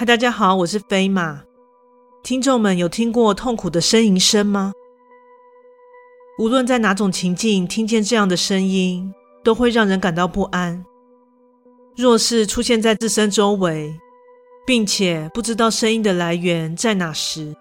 [0.00, 1.42] 嗨，大家好，我是飞马。
[2.22, 4.72] 听众们有听过痛苦的呻吟声吗？
[6.38, 9.12] 无论在哪种情境，听见这样的声音，
[9.44, 10.86] 都会让人感到不安。
[11.98, 13.94] 若是出现在自身周围，
[14.66, 17.54] 并且不知道声音的来源在哪时，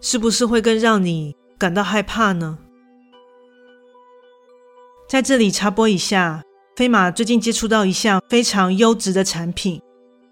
[0.00, 2.58] 是不是会更让你感到害怕呢？
[5.08, 6.42] 在这里插播一下，
[6.74, 9.80] 飞马最近接触到一项非常优质的产品，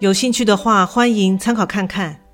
[0.00, 2.24] 有兴趣的话，欢迎参考看看。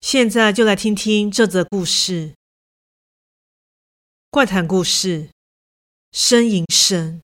[0.00, 2.34] 现在就来听听这则故事：
[4.28, 5.30] 怪谈故事，
[6.12, 7.22] 呻吟声。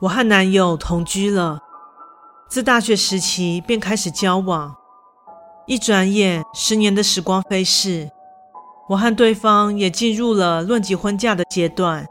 [0.00, 1.60] 我和男友同居了。
[2.48, 4.74] 自大学时期便开始交往，
[5.66, 8.08] 一转眼十年的时光飞逝，
[8.88, 12.06] 我和对方也进入了论及婚嫁的阶段。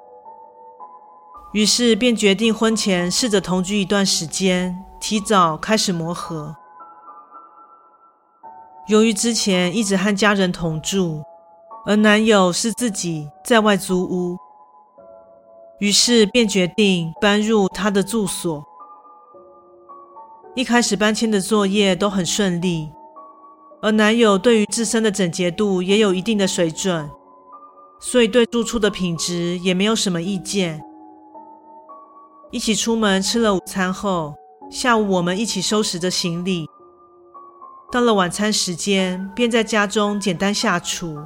[1.55, 6.53] 于是便决定婚前试着同居一段时间，提早开始磨合。
[8.89, 11.23] 由于之前一直和家人同住，
[11.85, 14.37] 而男友是自己在外租屋，
[15.79, 18.61] 于是便决定搬入他的住所。
[20.55, 22.91] 一开始搬迁的作业都很顺利，
[23.81, 27.09] 而男友对于自身的整洁度也有一定的水准，
[28.01, 30.83] 所以对住处的品质也没有什么意见。
[32.51, 34.33] 一起出门吃了午餐后，
[34.69, 36.65] 下午我们一起收拾着行李。
[37.91, 41.17] 到了晚餐时间，便在家中简单下厨。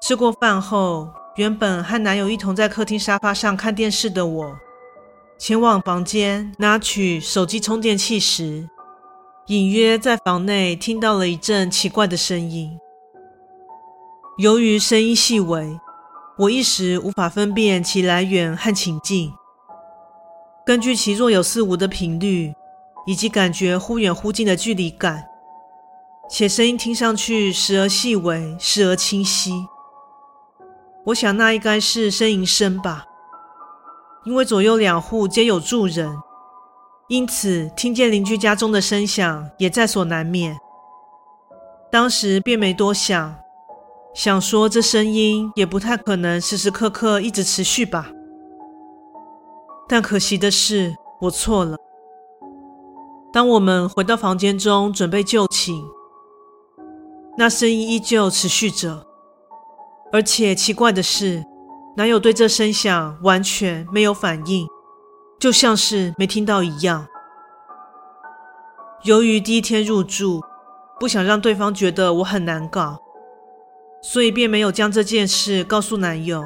[0.00, 4.56] 吃过饭后，原本和男友一同在客厅沙发上看电视的我，
[5.38, 8.68] 前往房间拿取手机充电器时，
[9.46, 12.78] 隐约在房内听到了一阵奇怪的声音。
[14.38, 15.80] 由于声音细微，
[16.38, 19.32] 我一时无法分辨其来源和情境。
[20.66, 22.52] 根据其若有似无的频率，
[23.06, 25.26] 以及感觉忽远忽近的距离感，
[26.28, 29.66] 且声音听上去时而细微，时而清晰，
[31.06, 33.06] 我想那应该是呻吟声吧。
[34.24, 36.18] 因为左右两户皆有住人，
[37.08, 40.58] 因此听见邻居家中的声响也在所难免。
[41.90, 43.38] 当时便没多想，
[44.16, 48.10] 想说这声音也不太可能时时刻刻一直持续吧。
[49.86, 51.76] 但可惜的是，我错了。
[53.30, 55.84] 当我们回到房间中准备就寝，
[57.36, 59.06] 那声音依旧持续着，
[60.10, 61.44] 而且奇怪的是，
[61.98, 64.66] 男友对这声响完全没有反应，
[65.38, 67.06] 就像是没听到一样。
[69.02, 70.40] 由于第一天入住，
[70.98, 72.98] 不想让对方觉得我很难搞，
[74.02, 76.44] 所以便没有将这件事告诉男友。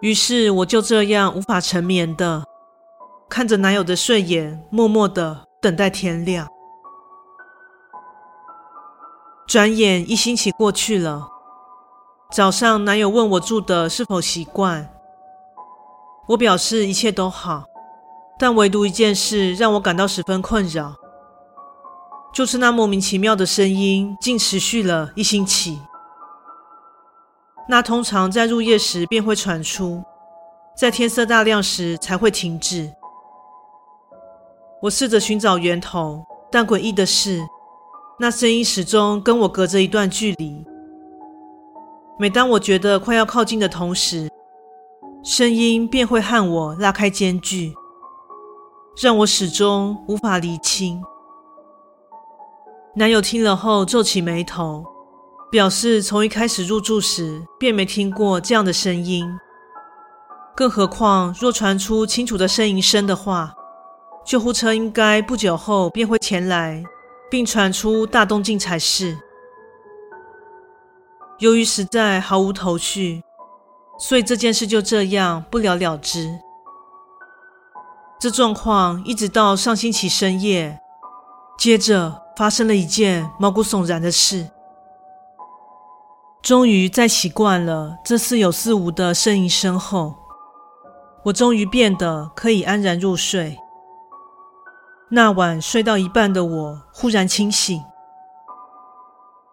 [0.00, 2.44] 于是我就这样无法成眠的
[3.28, 6.46] 看着男友的睡眼，默默的等待天亮。
[9.46, 11.28] 转眼一星期过去了。
[12.30, 14.92] 早上，男友问我住的是否习惯，
[16.28, 17.64] 我表示一切都好，
[18.38, 20.94] 但唯独一件事让我感到十分困扰，
[22.32, 25.80] 就是那莫名其妙的声音竟持续了一星期。
[27.70, 30.02] 那通常在入夜时便会传出，
[30.74, 32.90] 在天色大亮时才会停止。
[34.80, 37.46] 我试着寻找源头，但诡异的是，
[38.18, 40.64] 那声音始终跟我隔着一段距离。
[42.18, 44.30] 每当我觉得快要靠近的同时，
[45.22, 47.74] 声音便会和我拉开间距，
[49.02, 51.02] 让我始终无法厘清。
[52.94, 54.84] 男友听了后皱起眉头，
[55.50, 59.26] 表示从一开始入住时便没听过这样的声音，
[60.54, 63.54] 更何况若传出清楚的呻吟声的话，
[64.26, 66.84] 救护车应该不久后便会前来，
[67.30, 69.16] 并传出大动静才是。
[71.38, 73.22] 由于实在毫无头绪，
[73.98, 76.28] 所以这件事就这样不了了之。
[78.20, 80.78] 这状况一直到上星期深夜，
[81.56, 84.50] 接着发生了一件毛骨悚然的事。
[86.42, 90.14] 终于在习惯了这似有似无的呻吟声后，
[91.24, 93.58] 我终于变得可以安然入睡。
[95.10, 97.82] 那晚睡到一半的我忽然清醒，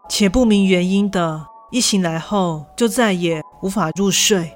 [0.08, 4.56] 且不明原因的一醒来后就再也无法入睡。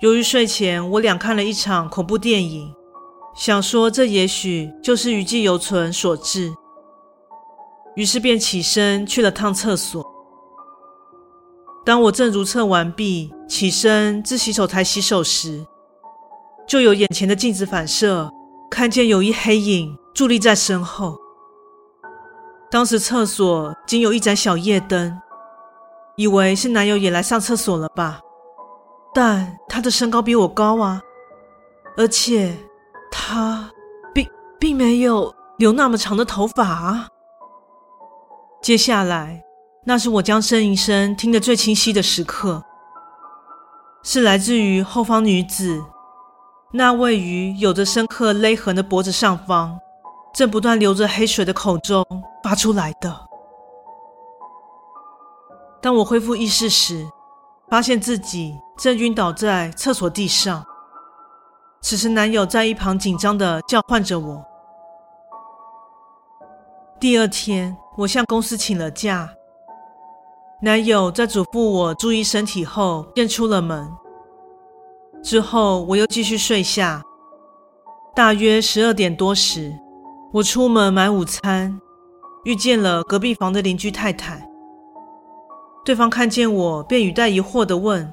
[0.00, 2.72] 由于睡前我俩看了一场恐怖电影，
[3.34, 6.54] 想说这也许就是余悸犹存所致，
[7.96, 10.07] 于是便起身去了趟厕所。
[11.88, 15.66] 当我正如厕完毕，起身至洗手台洗手时，
[16.66, 18.30] 就有眼前的镜子反射，
[18.70, 21.16] 看见有一黑影伫立在身后。
[22.70, 25.18] 当时厕所仅有一盏小夜灯，
[26.16, 28.20] 以为是男友也来上厕所了吧。
[29.14, 31.00] 但他的身高比我高啊，
[31.96, 32.54] 而且
[33.10, 33.70] 他
[34.12, 34.28] 并
[34.60, 37.08] 并没有留那么长的头发啊。
[38.60, 39.42] 接下来，
[39.88, 42.62] 那是我将呻吟声听得最清晰的时刻，
[44.02, 45.82] 是来自于后方女子
[46.74, 49.80] 那位于有着深刻勒痕的脖子上方，
[50.34, 52.04] 正不断流着黑水的口中
[52.44, 53.18] 发出来的。
[55.80, 57.08] 当我恢复意识时，
[57.70, 58.54] 发现自己。
[58.76, 60.64] 正晕倒在厕所地上，
[61.80, 64.44] 此时男友在一旁紧张地叫唤着我。
[67.00, 69.28] 第二天，我向公司请了假，
[70.60, 73.88] 男友在嘱咐我注意身体后，便出了门。
[75.22, 77.00] 之后，我又继续睡下。
[78.12, 79.72] 大约十二点多时，
[80.32, 81.80] 我出门买午餐，
[82.42, 84.50] 遇见了隔壁房的邻居太太。
[85.84, 88.12] 对方看见我，便语带疑惑地问。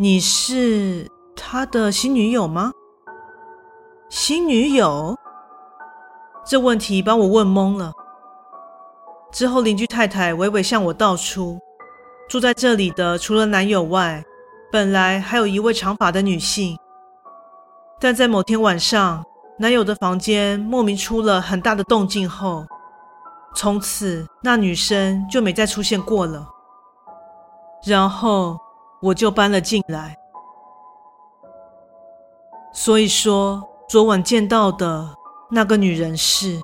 [0.00, 2.72] 你是他的新女友吗？
[4.08, 5.16] 新女友？
[6.44, 7.92] 这问题把我问懵了。
[9.32, 11.58] 之后，邻居太太娓娓向我道出，
[12.28, 14.24] 住在这里的除了男友外，
[14.72, 16.76] 本来还有一位长发的女性，
[18.00, 19.24] 但在某天晚上，
[19.58, 22.66] 男友的房间莫名出了很大的动静后，
[23.54, 26.48] 从此那女生就没再出现过了。
[27.84, 28.58] 然后。
[29.02, 30.16] 我就搬了进来，
[32.72, 35.14] 所以说昨晚见到的
[35.50, 36.58] 那个女人是。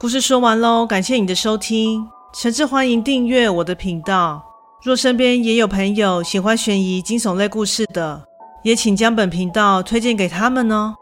[0.00, 4.40] 故事说完喽，感谢你的收听，诚挚欢迎订阅我的频道。
[4.80, 8.24] 若身边也有朋友喜欢悬疑惊悚类故事的，
[8.62, 10.94] 也请将本频道推荐给他们哦。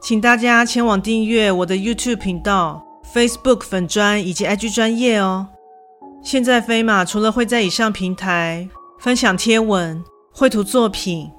[0.00, 2.84] 请大家前往订阅我的 YouTube 频道。
[3.14, 5.46] Facebook 粉专以及 IG 专业哦。
[6.20, 10.02] 现在飞马除了会在以上平台分享贴文、
[10.34, 11.30] 绘图作品，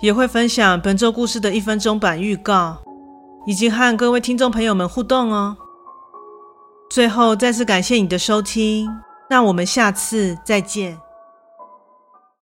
[0.00, 2.78] 也会分享本周故事的一分钟版预告，
[3.44, 5.56] 以及和各位听众朋友们互动哦。
[6.90, 8.90] 最后再次感谢你的收听，
[9.28, 10.98] 那我们下次再见。